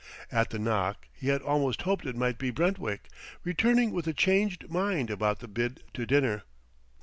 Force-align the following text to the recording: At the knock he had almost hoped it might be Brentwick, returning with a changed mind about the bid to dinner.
At 0.31 0.49
the 0.49 0.57
knock 0.57 1.07
he 1.13 1.27
had 1.27 1.43
almost 1.43 1.83
hoped 1.83 2.07
it 2.07 2.15
might 2.15 2.39
be 2.39 2.49
Brentwick, 2.49 3.07
returning 3.43 3.91
with 3.91 4.07
a 4.07 4.13
changed 4.15 4.67
mind 4.67 5.11
about 5.11 5.41
the 5.41 5.47
bid 5.47 5.83
to 5.93 6.07
dinner. 6.07 6.41